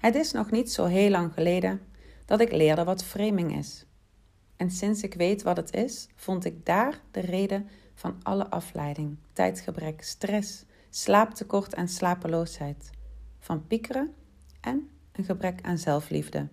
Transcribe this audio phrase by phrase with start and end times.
[0.00, 1.80] Het is nog niet zo heel lang geleden
[2.24, 3.86] dat ik leerde wat framing is.
[4.56, 9.16] En sinds ik weet wat het is, vond ik daar de reden van alle afleiding,
[9.32, 12.90] tijdgebrek, stress, slaaptekort en slapeloosheid,
[13.38, 14.14] van piekeren
[14.60, 16.48] en een gebrek aan zelfliefde.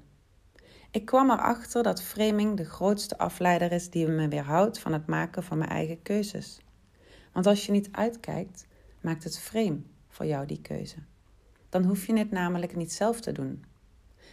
[0.91, 5.43] Ik kwam erachter dat framing de grootste afleider is die me weerhoudt van het maken
[5.43, 6.59] van mijn eigen keuzes.
[7.33, 8.67] Want als je niet uitkijkt,
[9.01, 10.97] maakt het frame voor jou die keuze.
[11.77, 13.63] Dan hoef je het namelijk niet zelf te doen.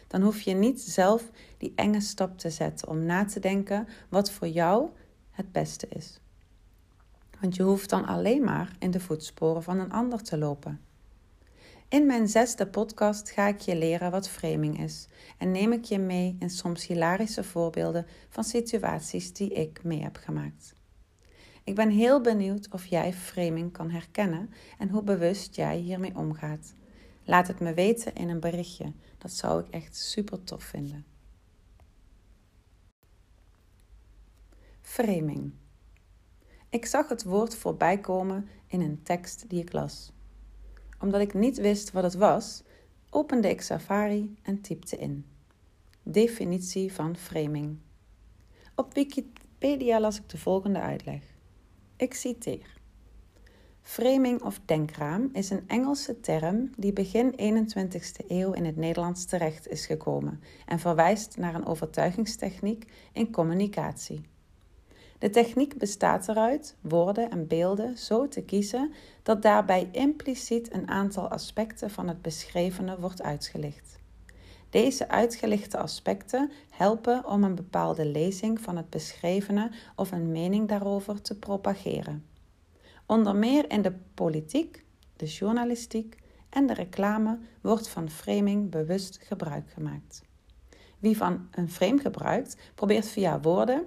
[0.07, 4.31] Dan hoef je niet zelf die enge stap te zetten om na te denken wat
[4.31, 4.89] voor jou
[5.31, 6.21] het beste is.
[7.41, 10.81] Want je hoeft dan alleen maar in de voetsporen van een ander te lopen.
[11.89, 15.09] In mijn zesde podcast ga ik je leren wat framing is
[15.39, 20.17] en neem ik je mee in soms hilarische voorbeelden van situaties die ik mee heb
[20.17, 20.75] gemaakt.
[21.65, 26.75] Ik ben heel benieuwd of jij framing kan herkennen en hoe bewust jij hiermee omgaat.
[27.25, 28.93] Laat het me weten in een berichtje.
[29.19, 31.07] Dat zou ik echt super tof vinden.
[34.81, 35.53] Framing.
[36.69, 40.13] Ik zag het woord voorbij komen in een tekst die ik las.
[41.01, 42.63] Omdat ik niet wist wat het was,
[43.11, 45.27] opende ik Safari en typte in.
[46.03, 47.79] Definitie van framing.
[48.75, 51.23] Op Wikipedia las ik de volgende uitleg.
[51.97, 52.74] Ik citeer.
[53.85, 59.69] Framing of denkraam is een Engelse term die begin 21ste eeuw in het Nederlands terecht
[59.69, 64.27] is gekomen en verwijst naar een overtuigingstechniek in communicatie.
[65.19, 71.29] De techniek bestaat eruit woorden en beelden zo te kiezen dat daarbij impliciet een aantal
[71.29, 73.99] aspecten van het beschrevene wordt uitgelicht.
[74.71, 81.23] Deze uitgelichte aspecten helpen om een bepaalde lezing van het beschrevene of een mening daarover
[81.23, 82.34] te propageren.
[83.15, 84.85] Onder meer in de politiek,
[85.17, 90.23] de journalistiek en de reclame wordt van framing bewust gebruik gemaakt.
[90.99, 93.87] Wie van een frame gebruikt, probeert via woorden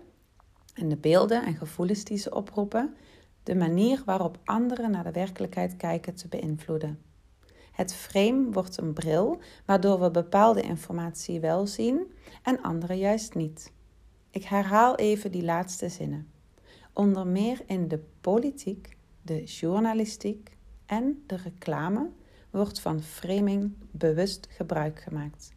[0.74, 2.96] en de beelden en gevoelens die ze oproepen,
[3.44, 7.02] de manier waarop anderen naar de werkelijkheid kijken te beïnvloeden.
[7.72, 12.12] Het frame wordt een bril waardoor we bepaalde informatie wel zien
[12.44, 13.72] en andere juist niet.
[14.32, 16.32] Ik herhaal even die laatste zinnen.
[16.94, 18.97] Onder meer in de politiek,
[19.28, 22.10] de journalistiek en de reclame
[22.50, 25.54] wordt van framing bewust gebruik gemaakt.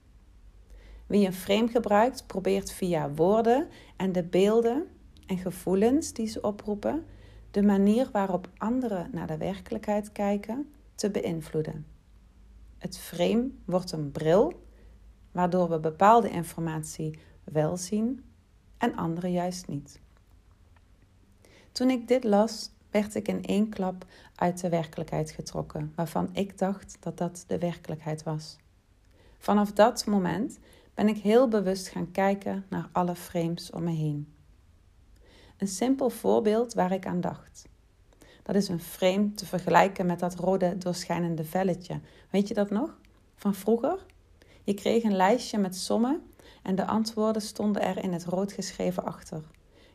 [1.06, 4.86] Wie een frame gebruikt, probeert via woorden en de beelden
[5.26, 7.04] en gevoelens die ze oproepen,
[7.50, 11.86] de manier waarop anderen naar de werkelijkheid kijken, te beïnvloeden.
[12.78, 14.66] Het frame wordt een bril,
[15.32, 18.24] waardoor we bepaalde informatie wel zien
[18.78, 20.00] en andere juist niet.
[21.72, 26.58] Toen ik dit las, werd ik in één klap uit de werkelijkheid getrokken, waarvan ik
[26.58, 28.56] dacht dat dat de werkelijkheid was.
[29.38, 30.58] Vanaf dat moment
[30.94, 34.32] ben ik heel bewust gaan kijken naar alle frames om me heen.
[35.56, 37.68] Een simpel voorbeeld waar ik aan dacht.
[38.42, 42.00] Dat is een frame te vergelijken met dat rode doorschijnende velletje.
[42.30, 42.98] Weet je dat nog?
[43.34, 44.06] Van vroeger?
[44.64, 46.22] Je kreeg een lijstje met sommen
[46.62, 49.42] en de antwoorden stonden er in het rood geschreven achter.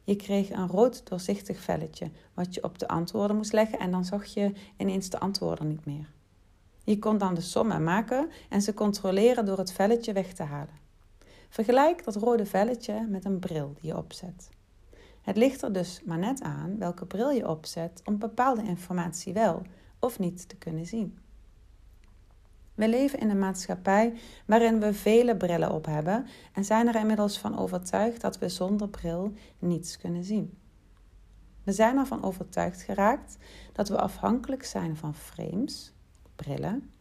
[0.06, 4.06] Je kreeg een rood doorzichtig velletje wat je op de antwoorden moest leggen en dan
[4.06, 6.14] zag je ineens de antwoorden niet meer.
[6.84, 10.84] Je kon dan de sommen maken en ze controleren door het velletje weg te halen.
[11.50, 14.50] Vergelijk dat rode velletje met een bril die je opzet.
[15.22, 19.62] Het ligt er dus maar net aan welke bril je opzet om bepaalde informatie wel
[20.00, 21.18] of niet te kunnen zien.
[22.76, 24.14] We leven in een maatschappij
[24.46, 28.90] waarin we vele brillen op hebben en zijn er inmiddels van overtuigd dat we zonder
[28.90, 30.58] bril niets kunnen zien.
[31.64, 33.38] We zijn ervan overtuigd geraakt
[33.74, 35.94] dat we afhankelijk zijn van frames,
[36.36, 36.92] brillen,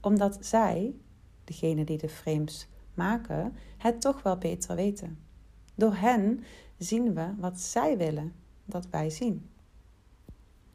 [0.00, 0.94] omdat zij,
[1.44, 5.18] degene die de frames maken, het toch wel beter weten.
[5.74, 6.44] Door hen
[6.78, 8.34] zien we wat zij willen
[8.64, 9.50] dat wij zien.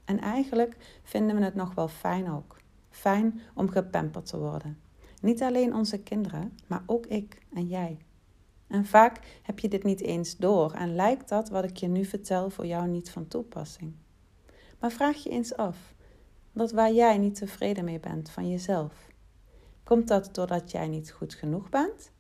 [0.06, 2.64] En eigenlijk vinden we het nog wel fijn ook.
[2.96, 4.80] Fijn om gepamperd te worden.
[5.22, 7.98] Niet alleen onze kinderen, maar ook ik en jij.
[8.68, 12.06] En vaak heb je dit niet eens door en lijkt dat wat ik je nu
[12.06, 13.94] vertel voor jou niet van toepassing.
[14.80, 15.94] Maar vraag je eens af
[16.52, 19.10] dat waar jij niet tevreden mee bent van jezelf.
[19.84, 22.12] Komt dat doordat jij niet goed genoeg bent?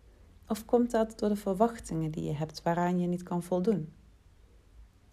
[0.47, 3.93] Of komt dat door de verwachtingen die je hebt waaraan je niet kan voldoen?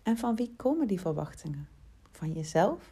[0.02, 1.68] En van wie komen die verwachtingen?
[2.10, 2.90] Van jezelf?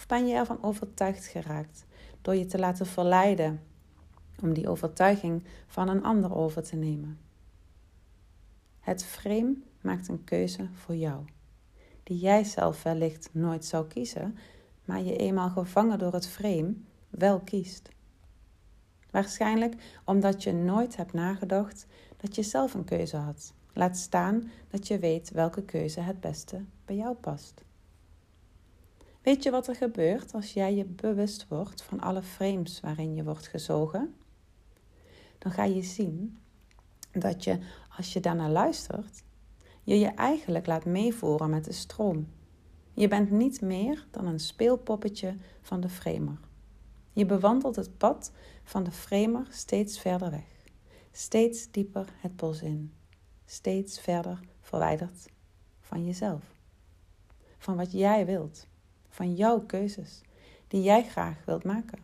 [0.00, 1.84] Of ben je ervan overtuigd geraakt
[2.22, 3.60] door je te laten verleiden
[4.42, 7.18] om die overtuiging van een ander over te nemen?
[8.80, 11.24] Het frame maakt een keuze voor jou,
[12.02, 14.38] die jij zelf wellicht nooit zou kiezen,
[14.84, 16.74] maar je eenmaal gevangen door het frame
[17.10, 17.88] wel kiest.
[19.10, 21.86] Waarschijnlijk omdat je nooit hebt nagedacht
[22.16, 23.52] dat je zelf een keuze had.
[23.72, 27.62] Laat staan dat je weet welke keuze het beste bij jou past.
[29.22, 33.24] Weet je wat er gebeurt als jij je bewust wordt van alle frames waarin je
[33.24, 34.14] wordt gezogen?
[35.38, 36.38] Dan ga je zien
[37.12, 37.58] dat je,
[37.96, 39.22] als je daarnaar luistert,
[39.82, 42.28] je je eigenlijk laat meevoeren met de stroom.
[42.92, 46.38] Je bent niet meer dan een speelpoppetje van de framer.
[47.12, 48.32] Je bewandelt het pad
[48.62, 50.64] van de framer steeds verder weg,
[51.12, 52.92] steeds dieper het bos in,
[53.44, 55.28] steeds verder verwijderd
[55.80, 56.54] van jezelf,
[57.58, 58.68] van wat jij wilt,
[59.10, 60.22] van jouw keuzes
[60.68, 61.98] die jij graag wilt maken.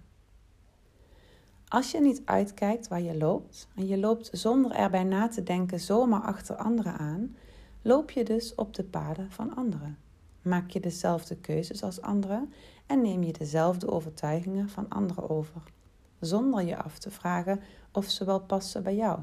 [1.69, 5.81] Als je niet uitkijkt waar je loopt en je loopt zonder erbij na te denken
[5.81, 7.37] zomaar achter anderen aan,
[7.83, 9.99] loop je dus op de paden van anderen.
[10.43, 12.53] Maak je dezelfde keuzes als anderen
[12.87, 15.63] en neem je dezelfde overtuigingen van anderen over,
[16.21, 17.61] zonder je af te vragen
[17.93, 19.19] of ze wel passen bij jou.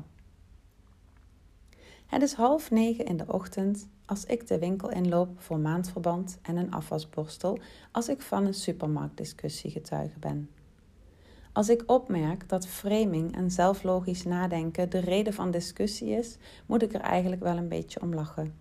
[2.13, 6.57] Het is half negen in de ochtend als ik de winkel inloop voor maandverband en
[6.57, 7.59] een afwasborstel
[7.91, 10.49] als ik van een supermarktdiscussie getuige ben.
[11.53, 16.93] Als ik opmerk dat framing en zelflogisch nadenken de reden van discussie is, moet ik
[16.93, 18.55] er eigenlijk wel een beetje om lachen.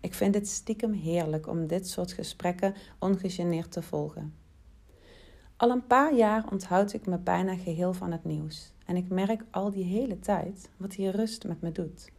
[0.00, 4.34] Ik vind het stiekem heerlijk om dit soort gesprekken ongegeneerd te volgen.
[5.56, 9.44] Al een paar jaar onthoud ik me bijna geheel van het nieuws en ik merk
[9.50, 12.12] al die hele tijd wat die rust met me doet.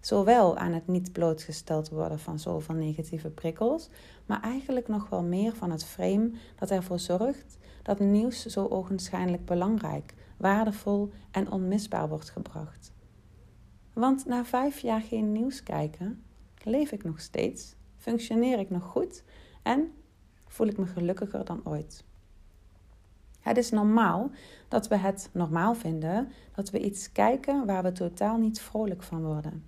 [0.00, 3.88] Zowel aan het niet blootgesteld worden van zoveel negatieve prikkels,
[4.26, 9.44] maar eigenlijk nog wel meer van het frame dat ervoor zorgt dat nieuws zo ogenschijnlijk
[9.44, 12.92] belangrijk, waardevol en onmisbaar wordt gebracht.
[13.92, 16.22] Want na vijf jaar geen nieuws kijken,
[16.62, 19.24] leef ik nog steeds, functioneer ik nog goed
[19.62, 19.92] en
[20.46, 22.04] voel ik me gelukkiger dan ooit.
[23.40, 24.30] Het is normaal
[24.68, 29.24] dat we het normaal vinden dat we iets kijken waar we totaal niet vrolijk van
[29.24, 29.64] worden.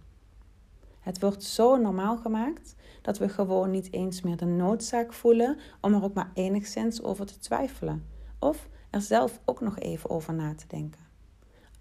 [1.01, 5.95] Het wordt zo normaal gemaakt dat we gewoon niet eens meer de noodzaak voelen om
[5.95, 8.07] er ook maar enigszins over te twijfelen
[8.39, 11.09] of er zelf ook nog even over na te denken.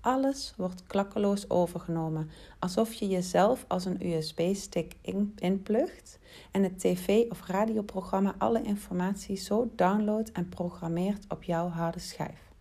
[0.01, 2.29] Alles wordt klakkeloos overgenomen,
[2.59, 4.95] alsof je jezelf als een USB-stick
[5.35, 6.19] inplugt
[6.51, 12.51] en het tv- of radioprogramma alle informatie zo downloadt en programmeert op jouw harde schijf,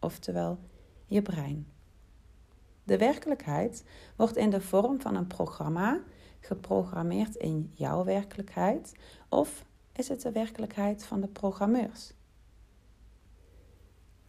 [0.00, 0.58] oftewel
[1.06, 1.66] je brein.
[2.88, 3.84] De werkelijkheid
[4.16, 6.00] wordt in de vorm van een programma
[6.40, 8.92] geprogrammeerd in jouw werkelijkheid,
[9.28, 12.12] of is het de werkelijkheid van de programmeurs?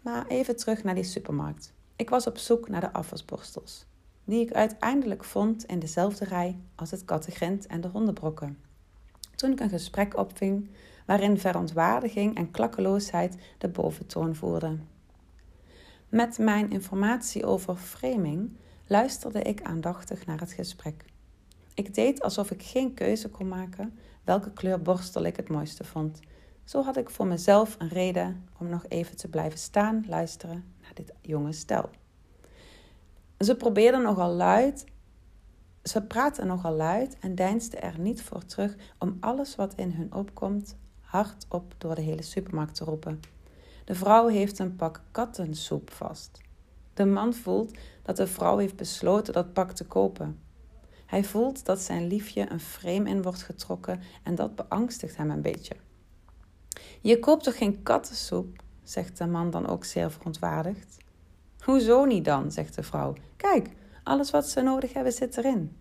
[0.02, 1.74] Maar even terug naar die supermarkt.
[1.96, 3.86] Ik was op zoek naar de afwasborstels,
[4.24, 8.58] die ik uiteindelijk vond in dezelfde rij als het kattengrind en de hondenbrokken.
[9.36, 10.70] Toen ik een gesprek opving
[11.06, 14.99] waarin verontwaardiging en klakkeloosheid de boventoon voerden.
[16.10, 18.58] Met mijn informatie over framing
[18.88, 21.06] luisterde ik aandachtig naar het gesprek.
[21.74, 26.20] Ik deed alsof ik geen keuze kon maken welke kleur borstel ik het mooiste vond.
[26.64, 30.94] Zo had ik voor mezelf een reden om nog even te blijven staan luisteren naar
[30.94, 31.90] dit jonge stel.
[33.40, 34.86] Ze probeerden nogal luid,
[35.84, 40.14] ze praten nogal luid en deinsden er niet voor terug om alles wat in hun
[40.14, 43.20] opkomt hardop door de hele supermarkt te roepen.
[43.90, 46.42] De vrouw heeft een pak kattensoep vast.
[46.94, 50.40] De man voelt dat de vrouw heeft besloten dat pak te kopen.
[51.06, 55.42] Hij voelt dat zijn liefje een frame in wordt getrokken en dat beangstigt hem een
[55.42, 55.76] beetje.
[57.02, 58.64] Je koopt toch geen kattensoep?
[58.84, 60.98] zegt de man dan ook zeer verontwaardigd.
[61.60, 62.52] Hoezo niet dan?
[62.52, 63.14] zegt de vrouw.
[63.36, 63.70] Kijk,
[64.04, 65.78] alles wat ze nodig hebben zit erin.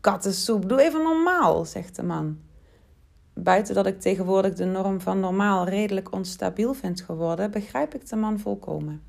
[0.00, 2.38] Kattensoep, doe even normaal, zegt de man.
[3.38, 8.16] Buiten dat ik tegenwoordig de norm van normaal redelijk onstabiel vind geworden, begrijp ik de
[8.16, 9.02] man volkomen.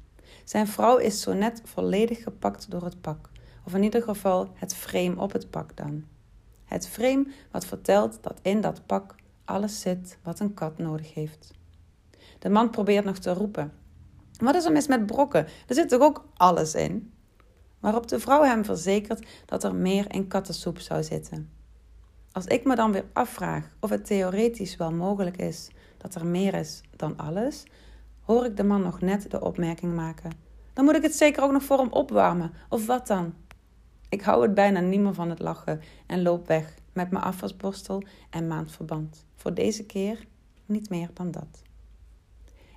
[0.43, 3.29] Zijn vrouw is zo net volledig gepakt door het pak,
[3.65, 6.03] of in ieder geval het frame op het pak dan.
[6.65, 9.15] Het frame wat vertelt dat in dat pak
[9.45, 11.53] alles zit wat een kat nodig heeft.
[12.39, 13.71] De man probeert nog te roepen.
[14.39, 15.47] Wat is er mis met brokken?
[15.67, 17.13] Er zit toch ook alles in?
[17.79, 21.56] Waarop de vrouw hem verzekert dat er meer in kattensoep zou zitten.
[22.37, 26.53] Als ik me dan weer afvraag of het theoretisch wel mogelijk is dat er meer
[26.53, 27.63] is dan alles,
[28.21, 30.31] hoor ik de man nog net de opmerking maken.
[30.73, 33.33] Dan moet ik het zeker ook nog voor hem opwarmen, of wat dan?
[34.09, 38.03] Ik hou het bijna niet meer van het lachen en loop weg met mijn afwasborstel
[38.29, 39.25] en maandverband.
[39.35, 40.27] Voor deze keer
[40.65, 41.61] niet meer dan dat.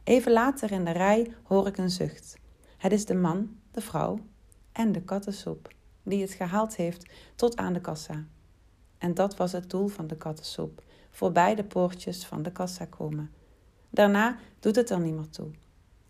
[0.05, 2.39] Even later in de rij hoor ik een zucht.
[2.77, 4.19] Het is de man, de vrouw
[4.73, 5.69] en de kattensoep
[6.03, 8.25] die het gehaald heeft tot aan de kassa.
[9.01, 13.31] En dat was het doel van de kattensoep: voorbij de poortjes van de kassa komen.
[13.91, 15.51] Daarna doet het er niet meer toe.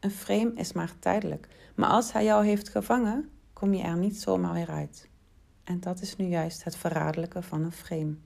[0.01, 4.21] Een frame is maar tijdelijk, maar als hij jou heeft gevangen, kom je er niet
[4.21, 5.09] zomaar weer uit.
[5.65, 8.17] En dat is nu juist het verraderlijke van een frame.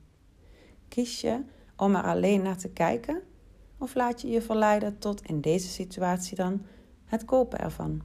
[0.89, 1.45] Kies je
[1.77, 3.23] om er alleen naar te kijken
[3.79, 6.67] of laat je je verleiden tot in deze situatie dan
[7.05, 8.03] het kopen ervan?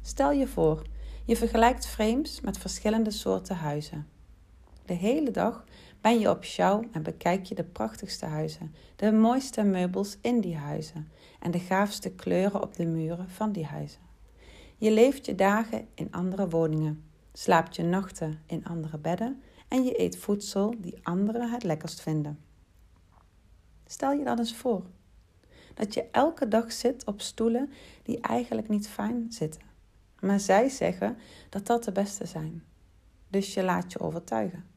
[0.00, 0.82] Stel je voor,
[1.24, 4.17] je vergelijkt frames met verschillende soorten huizen.
[4.88, 5.64] De hele dag
[6.00, 10.56] ben je op show en bekijk je de prachtigste huizen, de mooiste meubels in die
[10.56, 11.08] huizen
[11.40, 14.00] en de gaafste kleuren op de muren van die huizen.
[14.76, 20.00] Je leeft je dagen in andere woningen, slaapt je nachten in andere bedden en je
[20.00, 22.38] eet voedsel die anderen het lekkerst vinden.
[23.86, 24.86] Stel je dat eens voor.
[25.74, 27.70] Dat je elke dag zit op stoelen
[28.02, 29.62] die eigenlijk niet fijn zitten.
[30.20, 31.16] Maar zij zeggen
[31.48, 32.64] dat dat de beste zijn.
[33.28, 34.76] Dus je laat je overtuigen.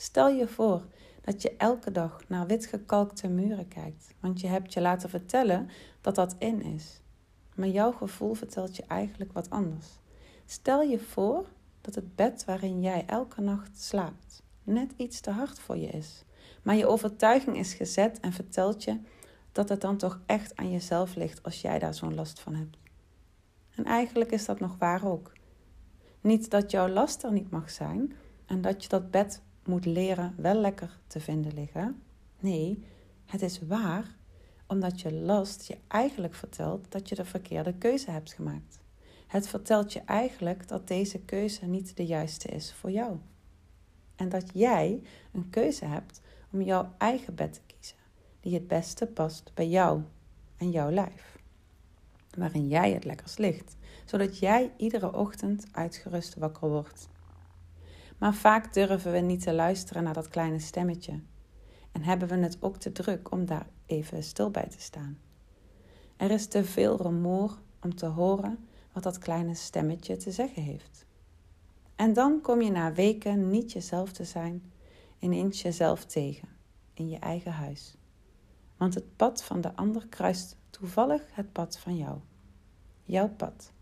[0.00, 0.82] Stel je voor
[1.20, 5.68] dat je elke dag naar witgekalkte muren kijkt, want je hebt je laten vertellen
[6.00, 7.00] dat dat in is.
[7.54, 9.86] Maar jouw gevoel vertelt je eigenlijk wat anders.
[10.46, 11.46] Stel je voor
[11.80, 16.24] dat het bed waarin jij elke nacht slaapt net iets te hard voor je is.
[16.62, 19.00] Maar je overtuiging is gezet en vertelt je
[19.52, 22.76] dat het dan toch echt aan jezelf ligt als jij daar zo'n last van hebt.
[23.74, 25.32] En eigenlijk is dat nog waar ook.
[26.20, 28.12] Niet dat jouw last er niet mag zijn
[28.46, 32.02] en dat je dat bed moet leren wel lekker te vinden liggen.
[32.40, 32.84] Nee,
[33.26, 34.18] het is waar
[34.66, 38.80] omdat je last je eigenlijk vertelt dat je de verkeerde keuze hebt gemaakt.
[39.26, 43.16] Het vertelt je eigenlijk dat deze keuze niet de juiste is voor jou.
[44.16, 45.02] En dat jij
[45.32, 46.20] een keuze hebt
[46.52, 47.96] om jouw eigen bed te kiezen,
[48.40, 50.02] die het beste past bij jou
[50.56, 51.38] en jouw lijf.
[52.30, 57.08] Waarin jij het lekkers ligt, zodat jij iedere ochtend uitgerust wakker wordt.
[58.20, 61.20] Maar vaak durven we niet te luisteren naar dat kleine stemmetje.
[61.92, 65.18] En hebben we het ook te druk om daar even stil bij te staan.
[66.16, 71.06] Er is te veel rumoer om te horen wat dat kleine stemmetje te zeggen heeft.
[71.96, 74.72] En dan kom je na weken niet jezelf te zijn,
[75.18, 76.48] ineens jezelf tegen,
[76.94, 77.96] in je eigen huis.
[78.76, 82.18] Want het pad van de ander kruist toevallig het pad van jou.
[83.04, 83.72] Jouw pad,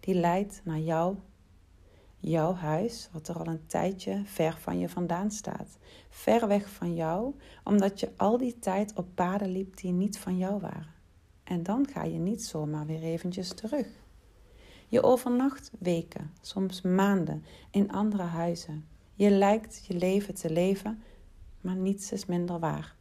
[0.00, 1.16] die leidt naar jou,
[2.30, 5.78] jouw huis, wat er al een tijdje ver van je vandaan staat.
[6.08, 10.38] Ver weg van jou, omdat je al die tijd op paden liep die niet van
[10.38, 10.92] jou waren.
[11.44, 13.86] En dan ga je niet zomaar weer eventjes terug.
[14.88, 18.86] Je overnacht weken, soms maanden in andere huizen.
[19.14, 21.02] Je lijkt je leven te leven,
[21.60, 22.96] maar niets is minder waar.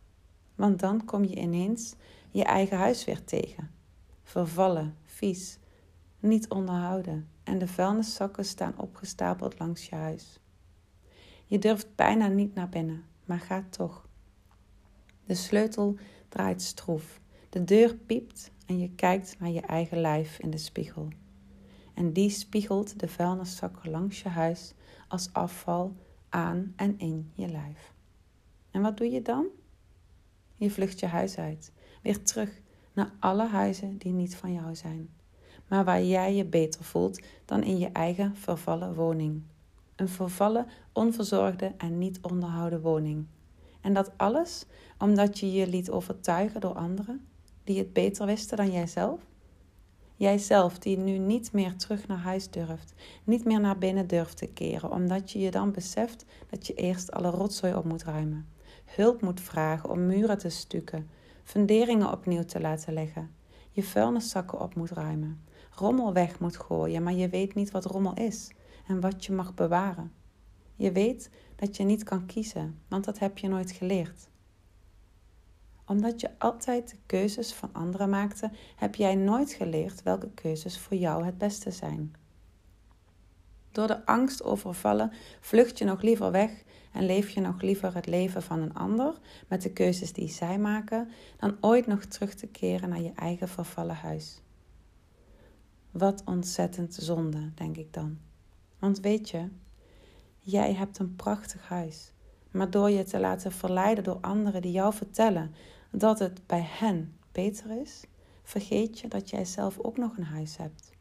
[0.56, 1.96] Want dan kom je ineens
[2.32, 3.72] je eigen huis weer tegen.
[4.24, 5.58] Vervallen, vies,
[6.20, 10.40] niet onderhouden en de vuilniszakken staan opgestapeld langs je huis.
[11.46, 14.08] Je durft bijna niet naar binnen, maar gaat toch.
[15.26, 15.98] De sleutel
[16.30, 17.20] draait stroef,
[17.50, 21.08] de deur piept en je kijkt naar je eigen lijf in de spiegel
[21.94, 24.74] en die spiegelt de vuilniszakken langs je huis
[25.08, 25.96] als afval
[26.30, 27.94] aan en in je lijf.
[28.72, 29.46] En wat doe je dan?
[30.56, 31.72] Je vlucht je huis uit,
[32.02, 32.62] weer terug
[32.94, 35.10] naar alle huizen die niet van jou zijn,
[35.74, 39.42] maar waar jij je beter voelt dan in je eigen vervallen woning.
[39.96, 43.26] Een vervallen, onverzorgde en niet onderhouden woning.
[43.82, 44.66] En dat alles
[44.98, 47.26] omdat je je liet overtuigen door anderen
[47.64, 49.22] die het beter wisten dan jijzelf?
[50.16, 54.48] Jijzelf die nu niet meer terug naar huis durft, niet meer naar binnen durft te
[54.48, 58.48] keren, omdat je je dan beseft dat je eerst alle rotzooi op moet ruimen,
[58.86, 61.10] hulp moet vragen om muren te stukken,
[61.44, 63.32] funderingen opnieuw te laten leggen,
[63.72, 65.42] je vuilniszakken op moet ruimen,
[65.76, 68.52] rommel weg moet gooien, maar je weet niet wat rommel is
[68.88, 70.12] en wat je mag bewaren.
[70.76, 74.32] Je weet dat je niet kan kiezen, want dat heb je nooit geleerd
[75.86, 80.98] omdat je altijd de keuzes van anderen maakte, heb jij nooit geleerd welke keuzes voor
[80.98, 82.16] jou het beste zijn.
[83.72, 88.06] Door de angst overvallen vlucht je nog liever weg en leef je nog liever het
[88.06, 89.14] leven van een ander
[89.48, 93.48] met de keuzes die zij maken, dan ooit nog terug te keren naar je eigen
[93.48, 94.43] vervallen huis.
[95.94, 98.18] Wat ontzettend zonde, denk ik dan.
[98.80, 99.50] Want weet je,
[100.40, 102.14] jij hebt een prachtig huis.
[102.52, 105.56] Maar door je te laten verleiden door anderen die jou vertellen
[105.92, 108.04] dat het bij hen beter is,
[108.44, 110.92] vergeet je dat jij zelf ook nog een huis hebt.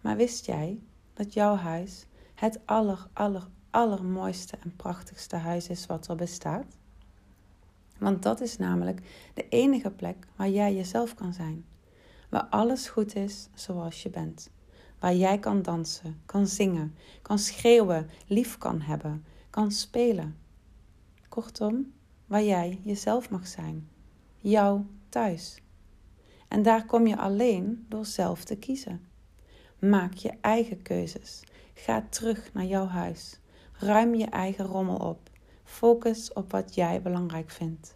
[0.00, 0.80] Maar wist jij
[1.14, 6.76] dat jouw huis het aller, aller, allermooiste en prachtigste huis is wat er bestaat?
[7.98, 11.64] Want dat is namelijk de enige plek waar jij jezelf kan zijn.
[12.30, 14.50] Waar alles goed is zoals je bent.
[14.98, 20.36] Waar jij kan dansen, kan zingen, kan schreeuwen, lief kan hebben, kan spelen.
[21.28, 21.92] Kortom,
[22.26, 23.88] waar jij jezelf mag zijn.
[24.38, 25.62] Jouw thuis.
[26.48, 29.06] En daar kom je alleen door zelf te kiezen.
[29.78, 31.42] Maak je eigen keuzes.
[31.74, 33.40] Ga terug naar jouw huis.
[33.72, 35.30] Ruim je eigen rommel op.
[35.64, 37.92] Focus op wat jij belangrijk vindt.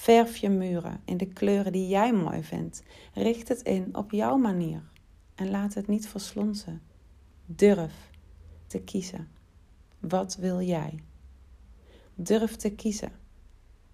[0.00, 2.82] Verf je muren in de kleuren die jij mooi vindt.
[3.14, 4.82] Richt het in op jouw manier.
[5.34, 6.82] En laat het niet verslonsen.
[7.46, 8.10] Durf
[8.66, 9.28] te kiezen.
[9.98, 11.02] Wat wil jij?
[12.14, 13.12] Durf te kiezen.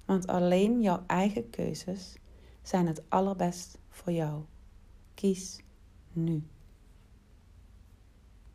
[0.04, 2.16] Want alleen jouw eigen keuzes
[2.62, 4.42] zijn het allerbest voor jou.
[5.14, 5.60] Kies
[6.12, 6.42] nu.